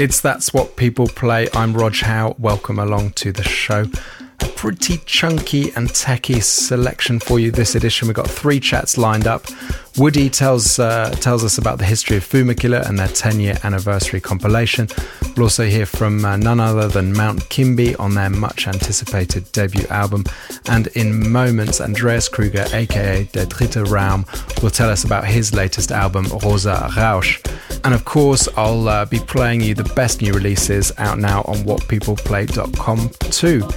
[0.00, 1.46] It's That's What People Play.
[1.52, 2.34] I'm Rog Howe.
[2.38, 3.84] Welcome along to the show.
[4.40, 8.08] A pretty chunky and techy selection for you this edition.
[8.08, 9.44] We've got three chats lined up.
[9.96, 14.20] Woody tells uh, tells us about the history of Fumakilla and their 10 year anniversary
[14.20, 14.88] compilation.
[15.36, 19.86] We'll also hear from uh, none other than Mount Kimbie on their much anticipated debut
[19.90, 20.24] album.
[20.66, 24.24] And in moments, Andreas Kruger, aka Der Dritte Raum,
[24.62, 27.40] will tell us about his latest album, Rosa Rausch.
[27.84, 31.56] And of course, I'll uh, be playing you the best new releases out now on
[31.58, 33.68] whatpeopleplay.com too.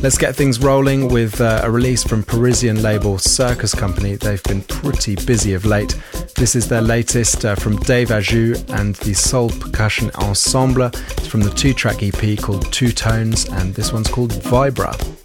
[0.00, 4.14] Let's get things rolling with uh, a release from Parisian label Circus Company.
[4.14, 5.98] They've been pretty busy of late.
[6.36, 10.84] This is their latest uh, from Dave Aju and the Soul Percussion Ensemble.
[10.84, 15.17] It's from the two track EP called Two Tones, and this one's called Vibra.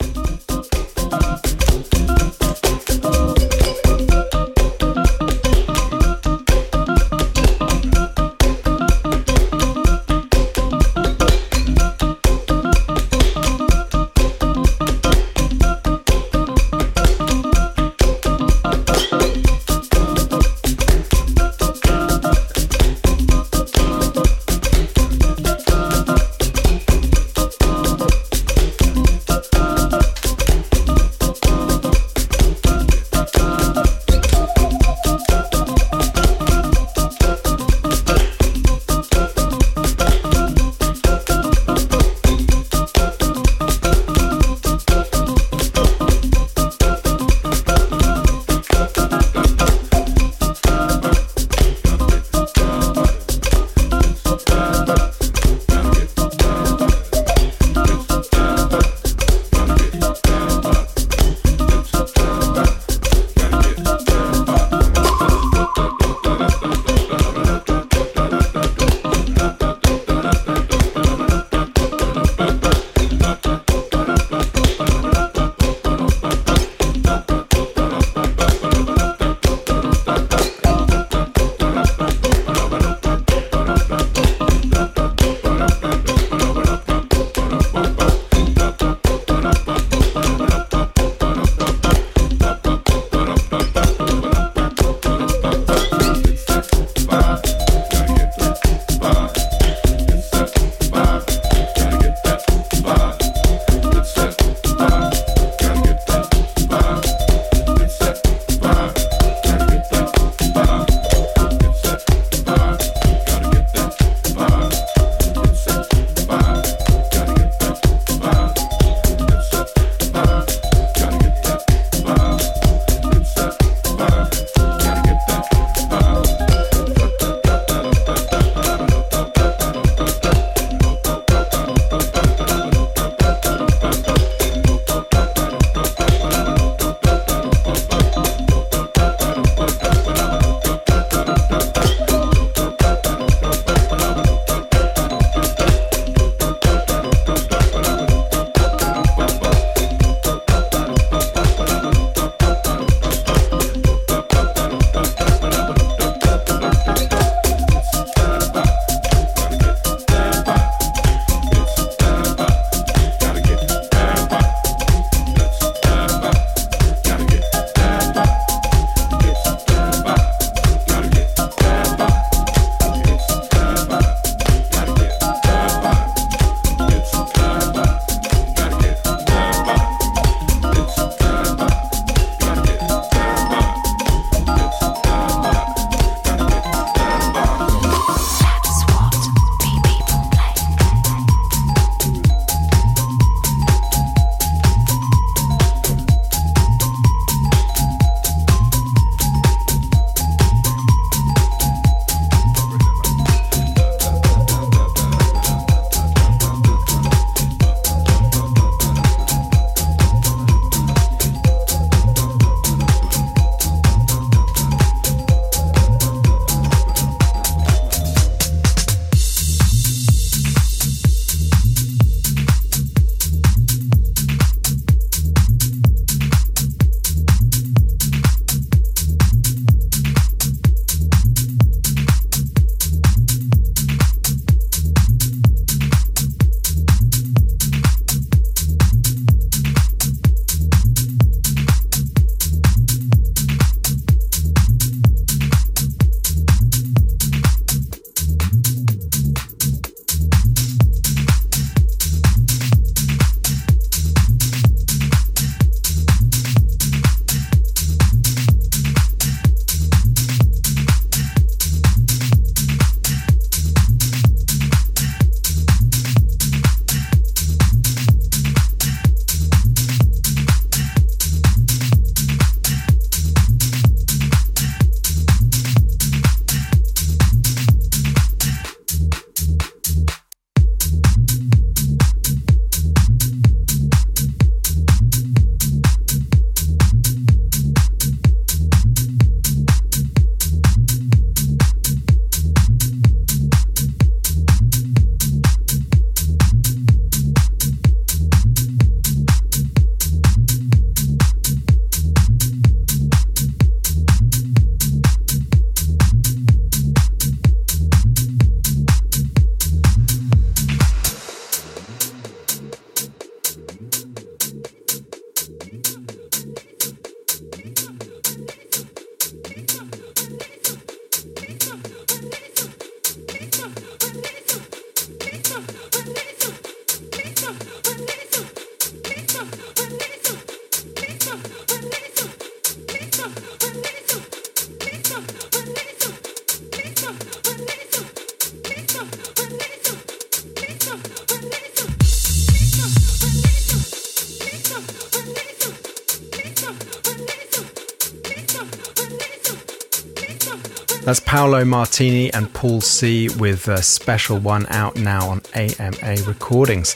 [351.65, 356.95] Martini and Paul C with a special one out now on AMA Recordings.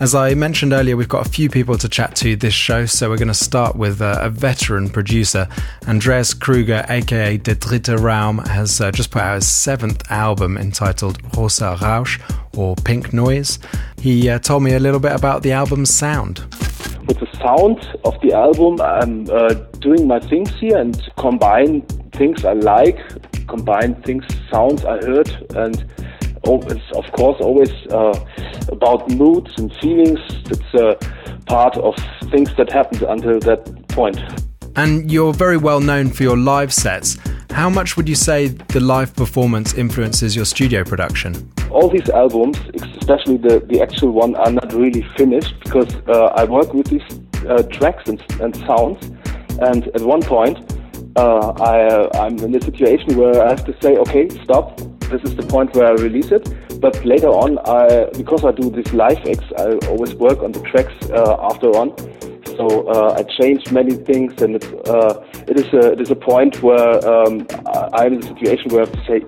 [0.00, 3.10] As I mentioned earlier, we've got a few people to chat to this show, so
[3.10, 5.48] we're going to start with uh, a veteran producer.
[5.88, 11.18] Andreas Kruger, aka Der Dritte Raum, has uh, just put out his seventh album entitled
[11.36, 12.20] Rosa Rausch
[12.56, 13.58] or Pink Noise.
[14.00, 16.38] He uh, told me a little bit about the album's sound.
[17.08, 21.82] With the sound of the album, I'm uh, doing my things here and combine
[22.12, 22.98] things I like,
[23.48, 25.84] combine things, sounds I heard, and
[26.44, 28.14] it's of course always uh,
[28.70, 30.20] about moods and feelings.
[30.50, 30.96] It's a
[31.46, 31.94] part of
[32.30, 34.18] things that happened until that point.
[34.76, 37.18] And you're very well known for your live sets.
[37.50, 41.50] How much would you say the live performance influences your studio production?
[41.70, 46.44] All these albums, especially the, the actual one, are not really finished because uh, I
[46.44, 47.02] work with these
[47.48, 49.04] uh, tracks and, and sounds.
[49.60, 50.77] And at one point,
[51.18, 54.78] uh, I, uh, I'm in a situation where I have to say, okay, stop.
[55.10, 56.44] This is the point where I release it.
[56.80, 60.94] But later on, I, because I do this live i always work on the tracks
[61.10, 61.88] uh, after on.
[62.46, 66.16] So uh, I change many things, and it's, uh, it is a it is a
[66.16, 67.46] point where um,
[67.92, 69.18] I'm in a situation where I have to say,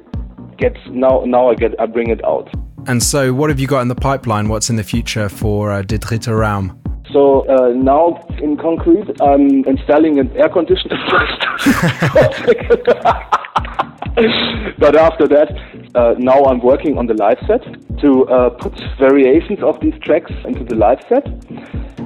[0.58, 2.48] get now now I get I bring it out.
[2.86, 4.48] And so, what have you got in the pipeline?
[4.48, 6.79] What's in the future for uh, Dritte Raum?
[7.12, 11.44] So uh, now in concrete, I'm installing an air conditioner first.
[14.78, 15.50] but after that,
[15.94, 17.62] uh, now I'm working on the live set
[18.00, 21.26] to uh, put variations of these tracks into the live set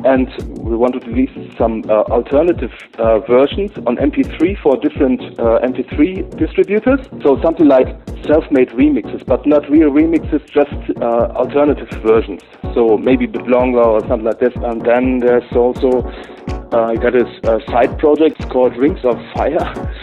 [0.05, 0.29] and
[0.59, 6.37] we want to release some uh, alternative uh, versions on MP3 for different uh, MP3
[6.37, 7.01] distributors.
[7.23, 7.89] So something like
[8.27, 12.43] self-made remixes, but not real remixes, just uh, alternative versions.
[12.75, 14.53] So maybe a bit longer or something like this.
[14.57, 16.03] And then there's also
[16.73, 19.57] I got a, a side project called Rings of Fire,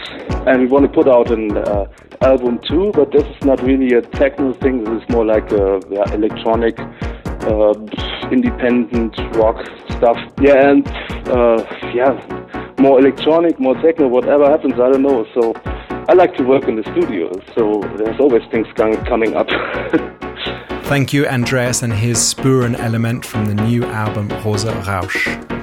[0.46, 1.86] and we want to put out an uh,
[2.20, 2.92] album too.
[2.94, 4.84] But this is not really a techno thing.
[4.84, 7.74] This is more like a yeah, electronic uh,
[8.30, 10.18] independent rock stuff.
[10.40, 10.88] Yeah, and
[11.28, 12.14] uh, yeah,
[12.78, 15.26] more electronic, more techno, whatever happens, I don't know.
[15.34, 15.52] So
[16.08, 19.48] I like to work in the studio, so there's always things coming up.
[20.84, 25.61] Thank you, Andreas, and his Spuren element from the new album Rosa Rausch.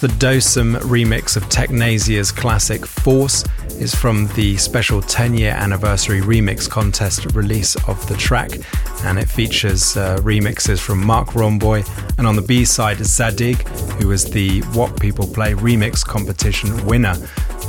[0.00, 3.44] The Dosem remix of Technasia's classic Force.
[3.78, 8.50] Is from the special 10 year anniversary remix contest release of the track,
[9.04, 11.86] and it features uh, remixes from Marc Romboy,
[12.18, 13.66] and on the B side, Zadig,
[13.98, 17.14] who was the What People Play remix competition winner.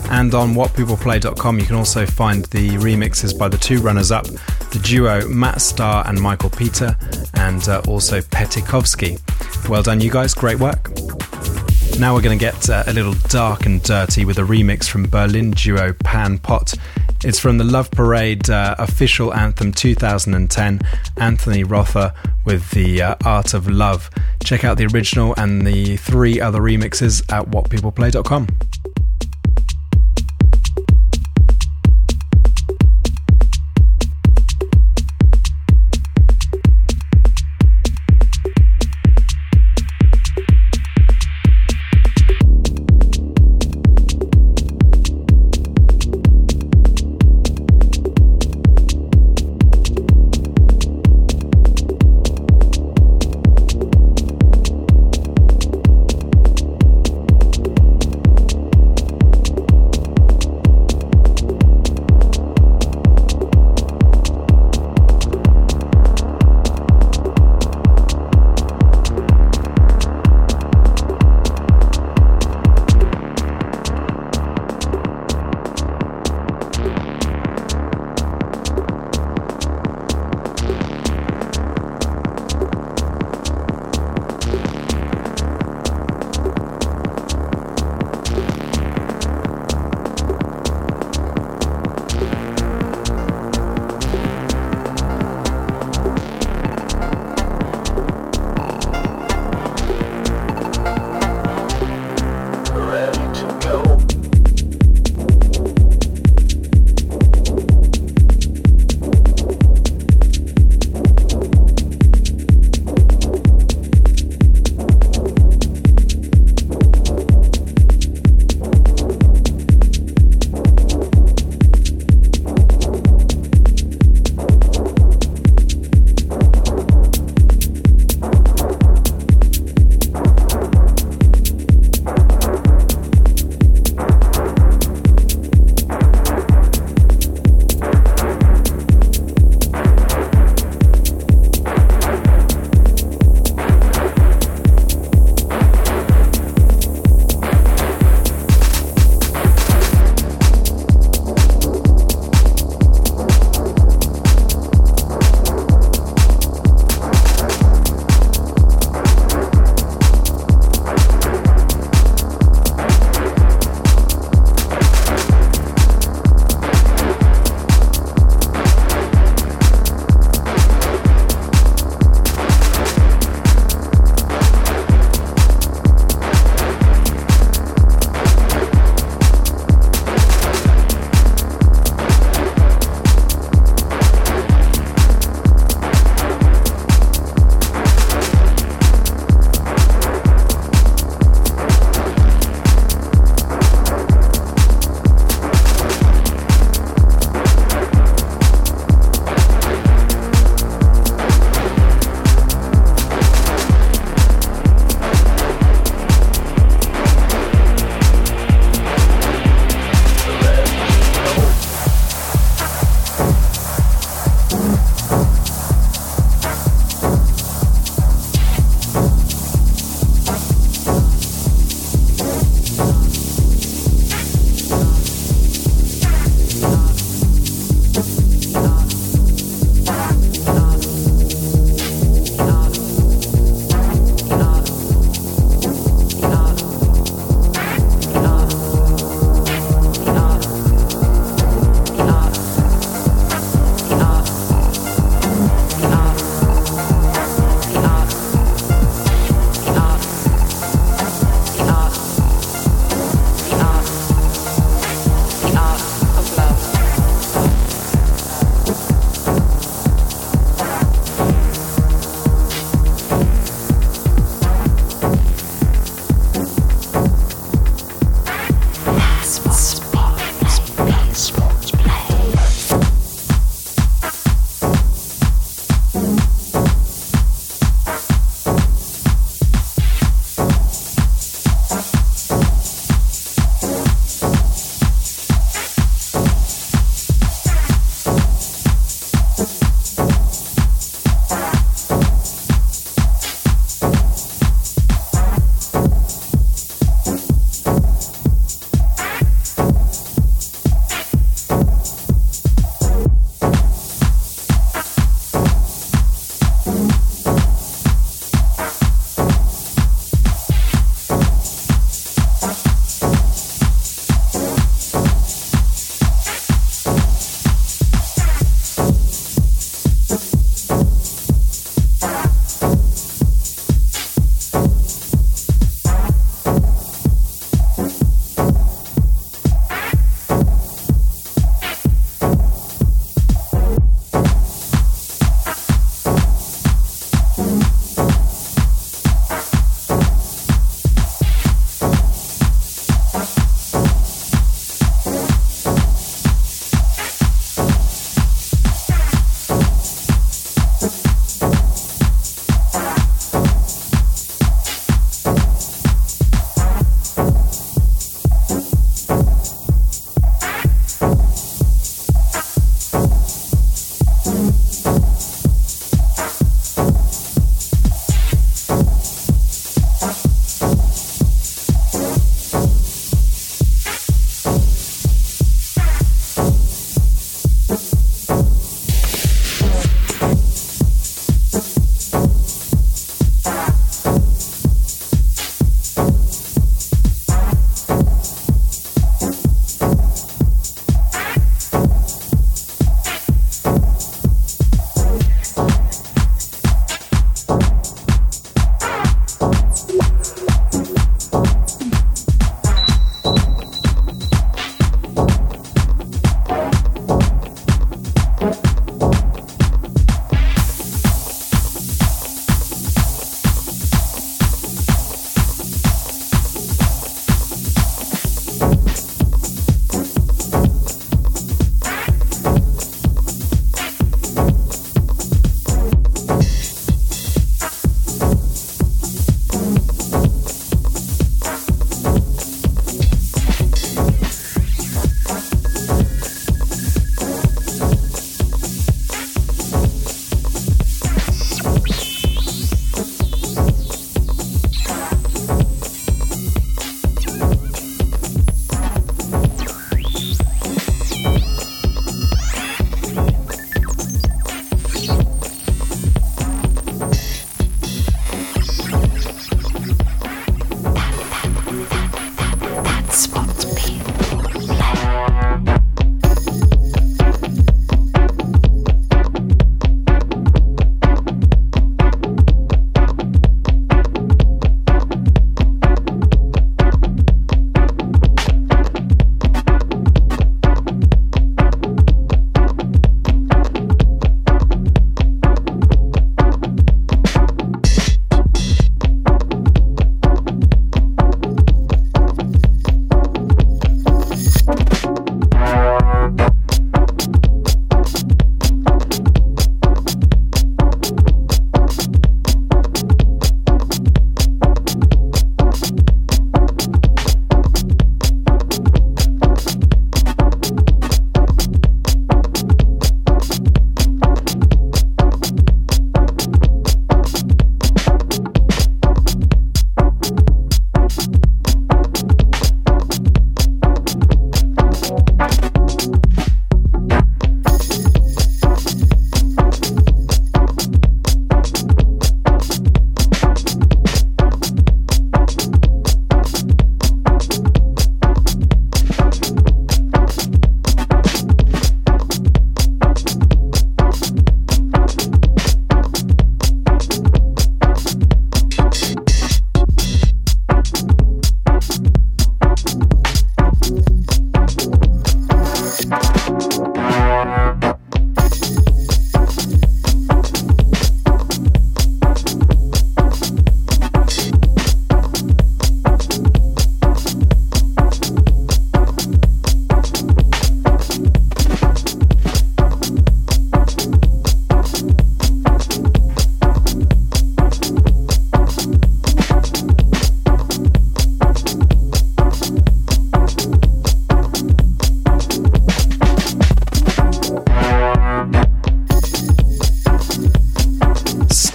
[0.09, 4.81] And on whatpeopleplay.com, you can also find the remixes by the two runners up, the
[4.83, 6.97] duo Matt Starr and Michael Peter,
[7.35, 9.19] and uh, also Petikovsky.
[9.69, 10.89] Well done, you guys, great work.
[11.99, 15.03] Now we're going to get uh, a little dark and dirty with a remix from
[15.03, 16.73] Berlin duo Pan Pot.
[17.23, 20.81] It's from the Love Parade uh, official anthem 2010,
[21.17, 24.09] Anthony Rother with the uh, Art of Love.
[24.43, 28.47] Check out the original and the three other remixes at whatpeopleplay.com.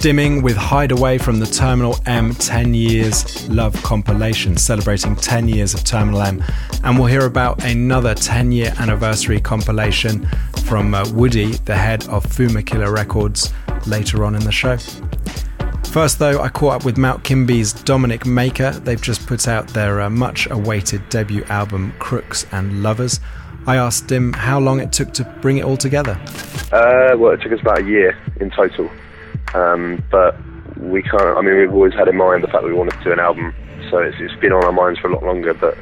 [0.07, 5.83] Stimming with Hideaway from the Terminal M 10 Years Love compilation, celebrating 10 years of
[5.83, 6.41] Terminal M.
[6.85, 10.25] And we'll hear about another 10 year anniversary compilation
[10.63, 13.51] from uh, Woody, the head of Fumakilla Records,
[13.85, 14.77] later on in the show.
[15.83, 18.71] First, though, I caught up with Mount Kimbie's Dominic Maker.
[18.71, 23.19] They've just put out their uh, much awaited debut album, Crooks and Lovers.
[23.65, 26.17] I asked him how long it took to bring it all together.
[26.71, 28.89] Uh, well, it took us about a year in total.
[29.53, 30.35] Um, but
[30.77, 33.03] we can't, I mean, we've always had in mind the fact that we wanted to
[33.03, 33.53] do an album,
[33.89, 35.53] so it's, it's been on our minds for a lot longer.
[35.53, 35.77] But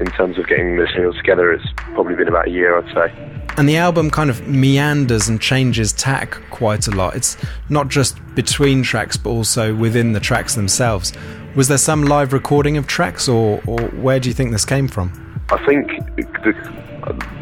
[0.00, 3.36] in terms of getting the material together, it's probably been about a year, I'd say.
[3.56, 7.16] And the album kind of meanders and changes tack quite a lot.
[7.16, 7.36] It's
[7.68, 11.12] not just between tracks, but also within the tracks themselves.
[11.54, 14.88] Was there some live recording of tracks, or, or where do you think this came
[14.88, 15.12] from?
[15.50, 16.54] I think the,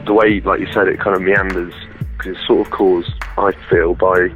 [0.06, 1.74] the way, like you said, it kind of meanders
[2.16, 4.30] because it's sort of caused, I feel, by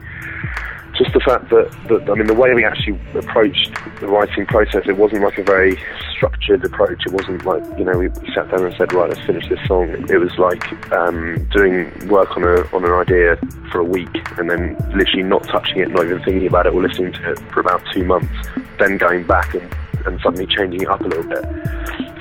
[0.96, 4.84] just the fact that, that, I mean, the way we actually approached the writing process,
[4.86, 5.78] it wasn't like a very
[6.10, 7.06] structured approach.
[7.06, 9.88] It wasn't like, you know, we sat down and said, right, let's finish this song.
[10.08, 13.36] It was like um, doing work on, a, on an idea
[13.70, 16.82] for a week and then literally not touching it, not even thinking about it or
[16.82, 18.32] listening to it for about two months,
[18.78, 19.74] then going back and,
[20.06, 21.44] and suddenly changing it up a little bit.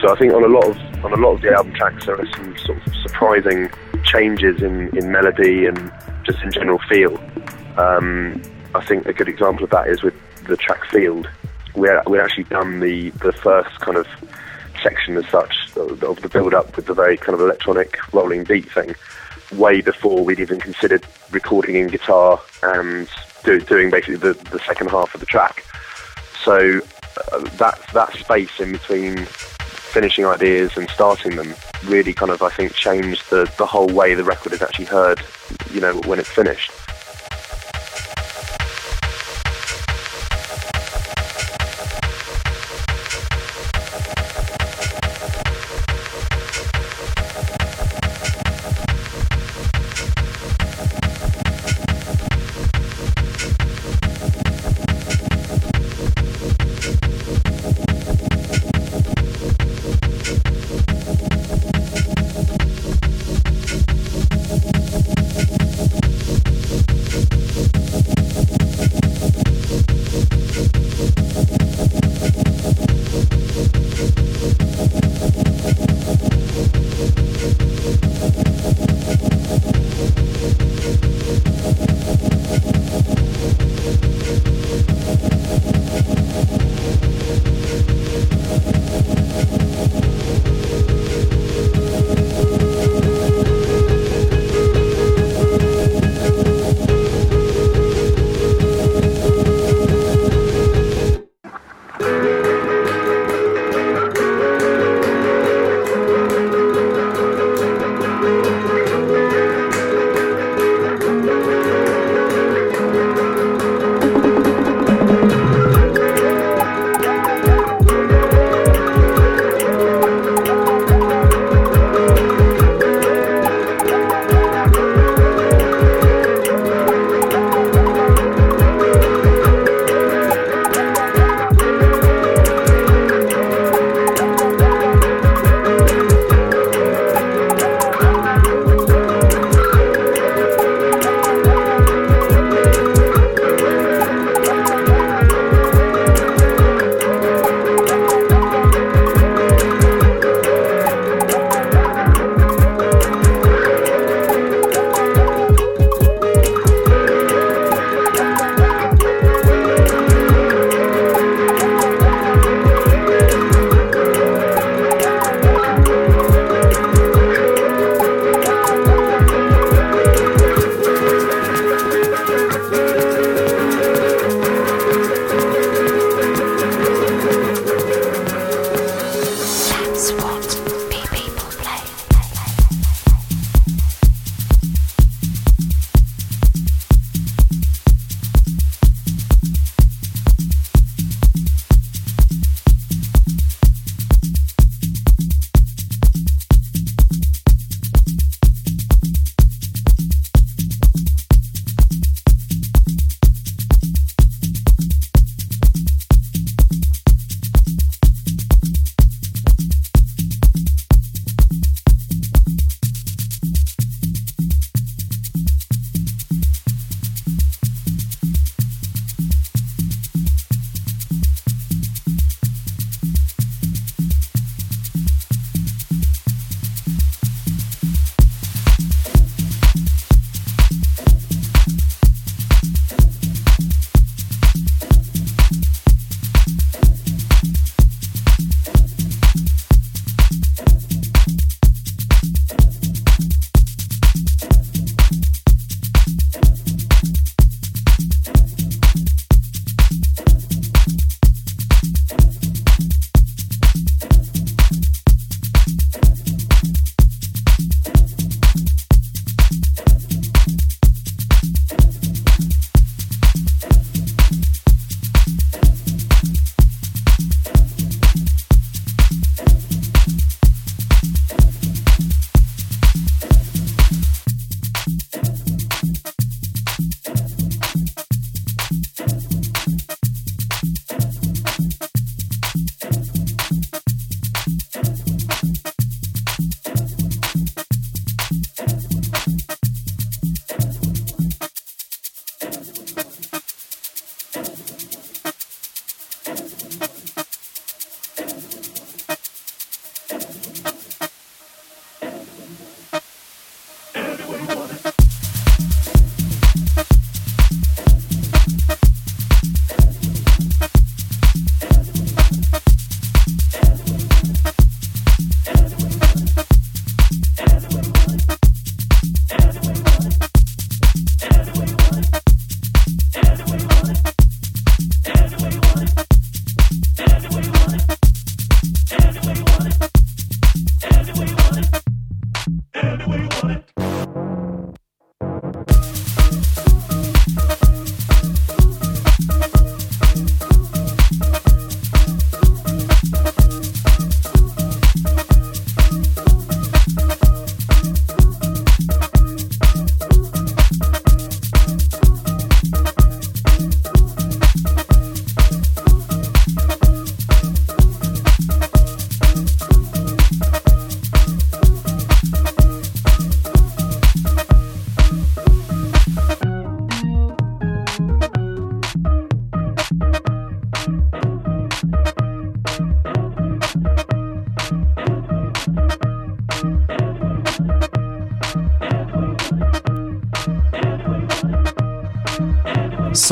[0.02, 2.20] So I think on a lot of on a lot of the album tracks there
[2.20, 3.70] are some sort of surprising
[4.04, 5.92] changes in, in melody and
[6.24, 7.20] just in general feel.
[7.78, 8.42] Um,
[8.74, 11.30] I think a good example of that is with the track Field.
[11.76, 14.08] We we actually done the the first kind of
[14.82, 18.70] section as such of the build up with the very kind of electronic rolling beat
[18.72, 18.96] thing
[19.52, 23.10] way before we'd even considered recording in guitar and
[23.44, 25.64] do, doing basically the, the second half of the track.
[26.44, 26.80] So
[27.32, 29.26] uh, that that space in between
[29.92, 31.54] finishing ideas and starting them
[31.86, 35.22] really kind of, I think, changed the, the whole way the record is actually heard,
[35.74, 36.72] you know, when it's finished.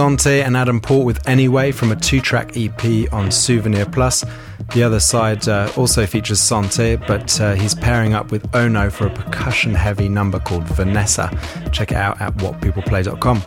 [0.10, 4.26] Sante and Adam Port with Anyway from a two track EP on Souvenir Plus.
[4.74, 9.06] The other side uh, also features Sante, but uh, he's pairing up with Ono for
[9.06, 11.30] a percussion heavy number called Vanessa.
[11.72, 13.43] Check it out at whatpeopleplay.com.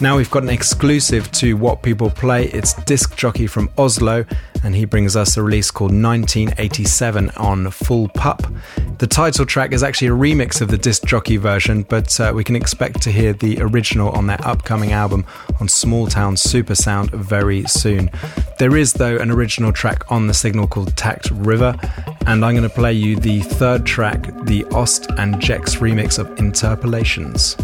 [0.00, 2.46] Now we've got an exclusive to What People Play.
[2.46, 4.24] It's Diskjokke from Oslo,
[4.64, 8.42] and he brings us a release called 1987 on Full Pupp.
[9.02, 12.54] The title track is actually a remix of the Diskjokke version, but uh, we can
[12.54, 15.26] expect to hear the original on their upcoming album
[15.58, 18.12] on Small Town Super Sound very soon.
[18.60, 21.76] There is, though, an original track on the signal called Tact River,
[22.28, 26.38] and I'm going to play you the third track, the Ost and Kjex remix of
[26.38, 27.56] Interpolations.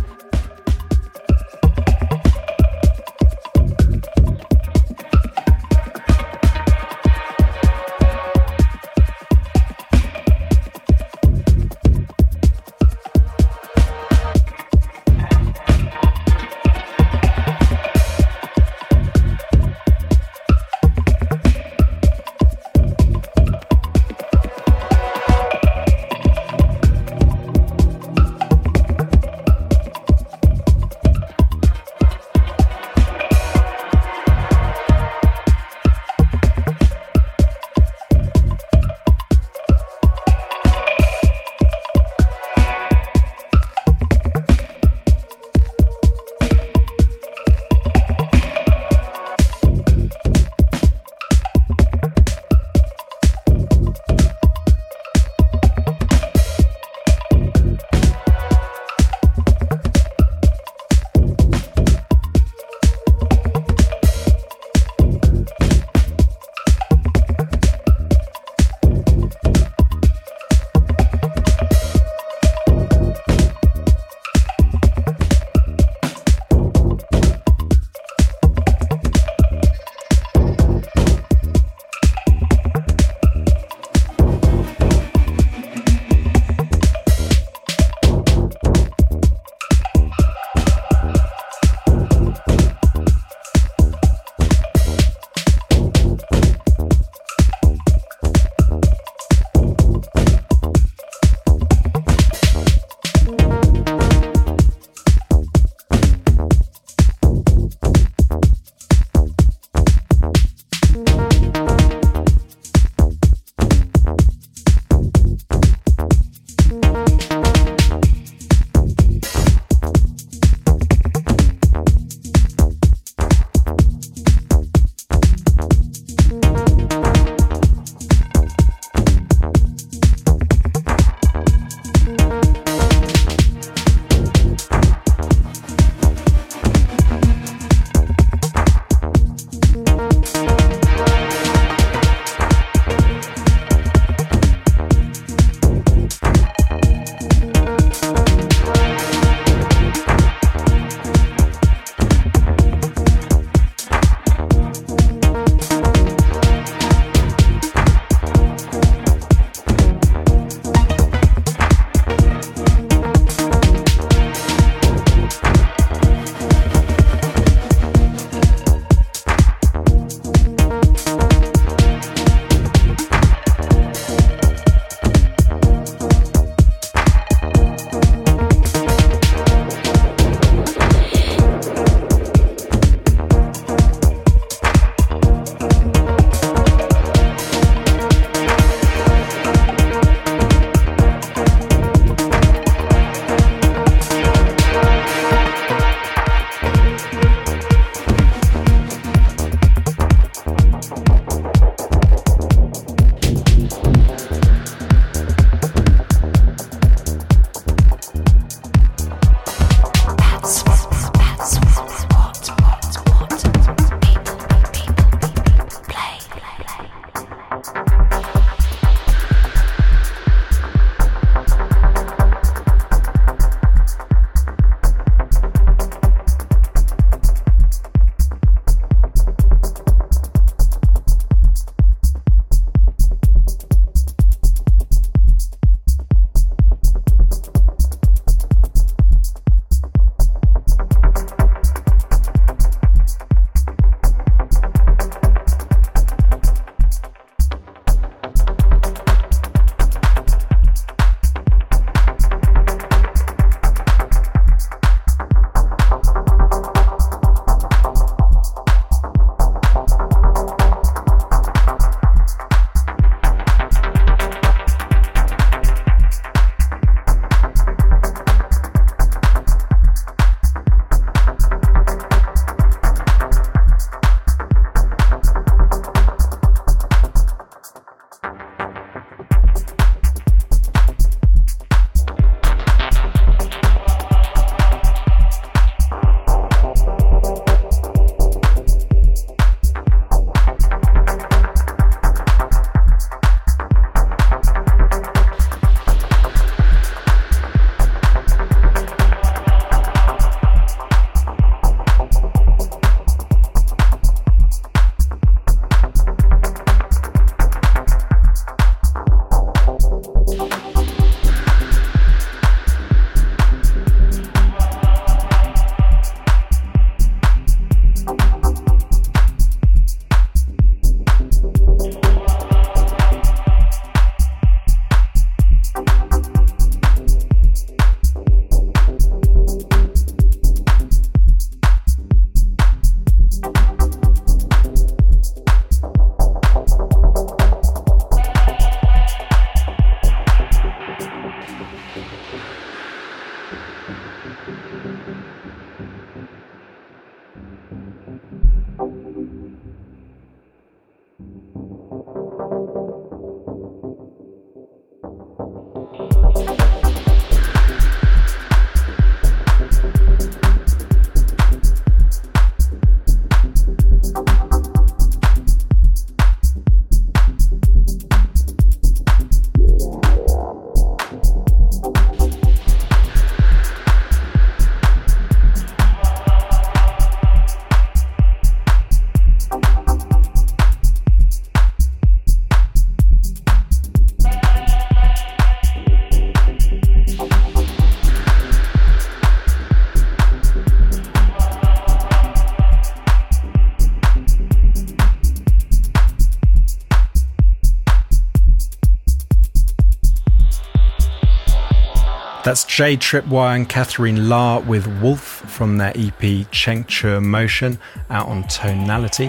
[402.49, 407.79] That's Jay Tripwire and Catherine La with Wolf from their EP Chengche Motion
[408.09, 409.29] out on Tonality.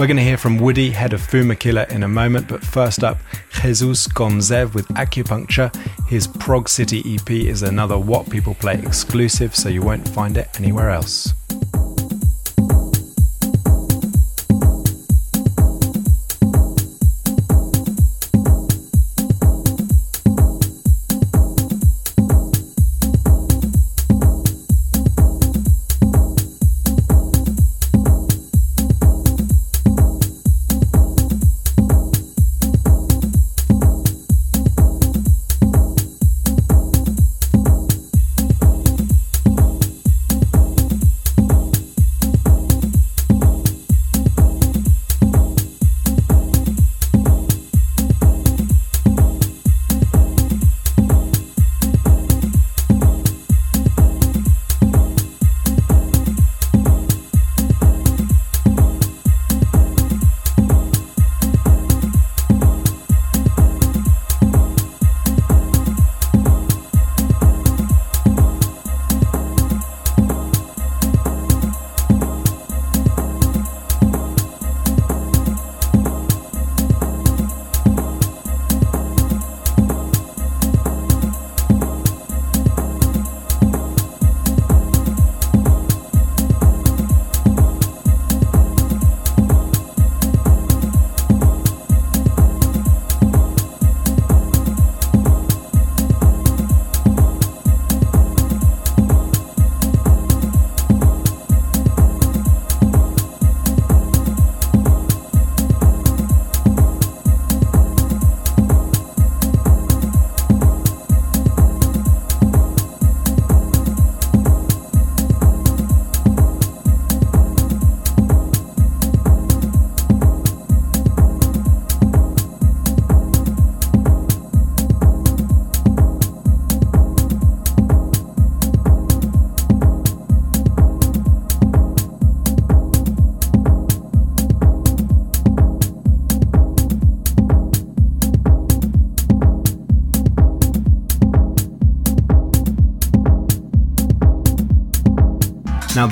[0.00, 3.18] We're going to hear from Woody, head of Fumakilla, in a moment, but first up,
[3.62, 5.72] Jesus Gonsev with Acupuncture.
[6.08, 10.48] His Prog City EP is another What People Play exclusive, so you won't find it
[10.58, 11.32] anywhere else.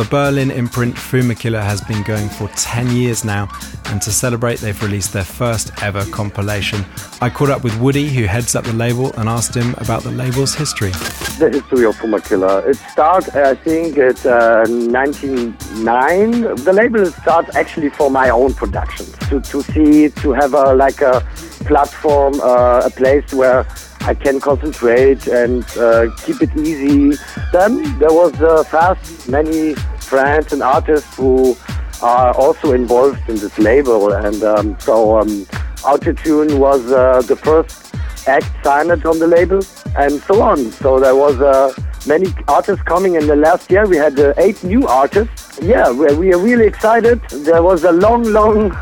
[0.02, 3.48] The Berlin imprint Fumakilla has been going for 10 years now,
[3.84, 6.84] and to celebrate, they've released their first ever compilation.
[7.20, 10.10] I caught up with Woody, who heads up the label, and asked him about the
[10.10, 10.90] label's history.
[11.38, 12.66] The history of Fumakilla.
[12.66, 16.56] It started, I think, at uh, 1999.
[16.64, 21.00] The label starts actually for my own productions, to, to see, to have a, like
[21.00, 21.20] a
[21.64, 23.64] platform, uh, a place where
[24.04, 27.16] I can concentrate and uh, keep it easy.
[27.52, 31.56] Then there was uh, fast many friends and artists who
[32.02, 35.46] are also involved in this label, and um, so um,
[35.82, 37.94] Autotune was uh, the first
[38.26, 39.60] act signed on the label,
[39.96, 40.72] and so on.
[40.72, 41.72] So there was uh,
[42.06, 43.86] many artists coming in the last year.
[43.86, 45.60] We had uh, eight new artists.
[45.62, 47.20] Yeah, we we are really excited.
[47.30, 48.76] There was a long, long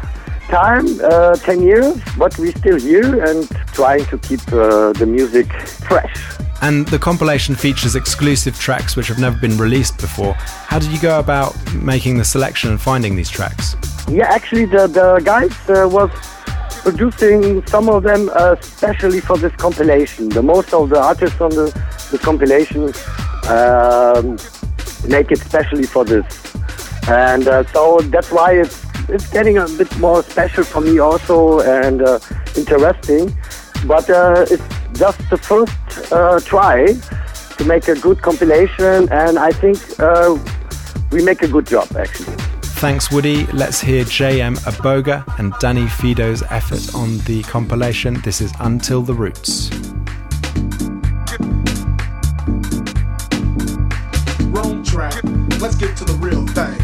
[0.50, 5.50] time, uh, 10 years, but we're still here and trying to keep uh, the music
[5.88, 6.14] fresh.
[6.62, 10.34] And the compilation features exclusive tracks which have never been released before.
[10.34, 13.76] How did you go about making the selection and finding these tracks?
[14.08, 16.10] Yeah, actually, the, the guys uh, was
[16.82, 20.28] producing some of them uh, especially for this compilation.
[20.28, 21.66] The most of the artists on the,
[22.10, 22.92] the compilation
[23.48, 24.36] um,
[25.08, 26.26] make it specially for this.
[27.08, 31.60] And uh, so that's why it's it's getting a bit more special for me also
[31.60, 32.18] and uh,
[32.56, 33.34] interesting.
[33.86, 34.62] But uh, it's
[34.98, 36.86] just the first uh, try
[37.58, 40.38] to make a good compilation, and I think uh,
[41.10, 42.36] we make a good job actually.
[42.80, 43.46] Thanks, Woody.
[43.48, 48.20] Let's hear JM Aboga and Danny Fido's effort on the compilation.
[48.22, 49.70] This is Until the Roots.
[54.46, 55.22] Wrong track.
[55.60, 56.78] Let's get to the real thing,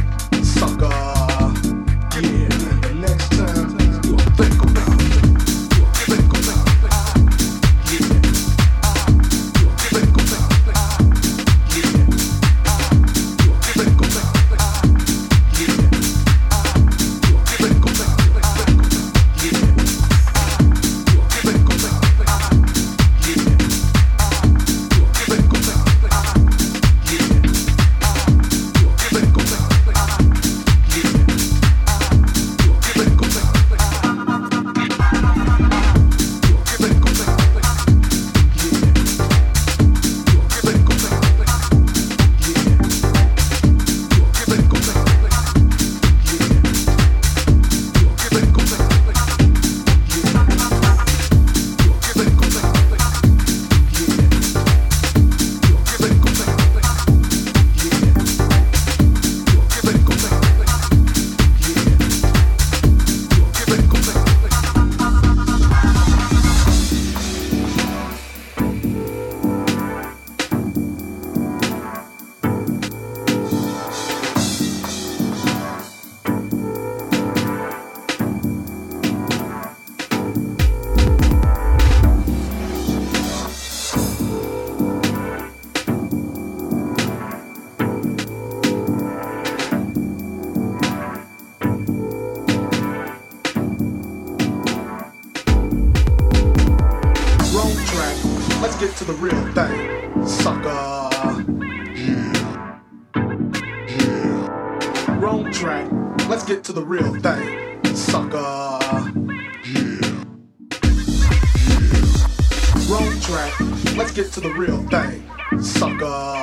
[113.27, 113.61] track,
[113.97, 115.21] let's get to the real thing,
[115.61, 116.37] sucker.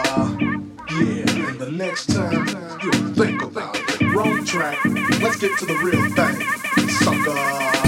[0.91, 2.45] Yeah, and the next time
[2.84, 4.84] you think about it, wrong track,
[5.21, 6.41] let's get to the real thing,
[6.89, 7.84] sucker.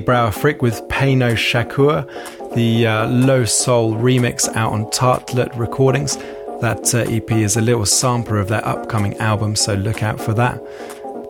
[0.00, 2.04] Brandt Brauer Frick with Pay No Shakur,
[2.54, 6.16] the uh, low soul remix out on Tartelet Recordings.
[6.60, 10.34] That uh, EP is a little sampler of their upcoming album, so look out for
[10.34, 10.60] that.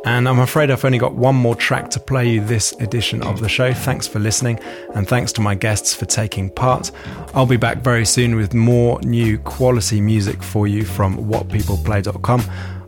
[0.07, 3.41] And I'm afraid I've only got one more track to play you this edition of
[3.41, 3.73] the show.
[3.73, 4.61] Thanks for listening,
[4.95, 6.91] and thanks to my guests for taking part.
[7.35, 12.43] I'll be back very soon with more new quality music for you from whatpeopleplay.com.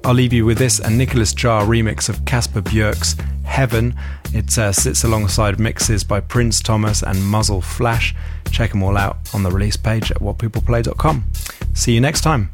[0.05, 3.17] I'll leave you with this a Nicolas Jaar remix of Kasper Bjørke's
[3.47, 3.95] Heaven.
[4.33, 8.15] It uh, sits alongside mixes by Prins Thomas and Muzzle Flash.
[8.51, 11.25] Check them all out on the release page at whatpeopleplay.com.
[11.75, 12.53] See you next time.